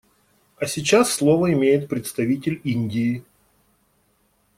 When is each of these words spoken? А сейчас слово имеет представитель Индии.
А 0.57 0.65
сейчас 0.65 1.13
слово 1.13 1.53
имеет 1.53 1.87
представитель 1.87 2.59
Индии. 2.63 3.23